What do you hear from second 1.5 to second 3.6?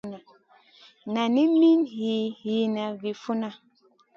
mi Wii yihna vi funna.